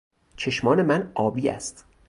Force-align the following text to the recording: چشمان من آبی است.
چشمان 0.35 0.81
من 0.81 1.11
آبی 1.15 1.49
است. 1.49 1.85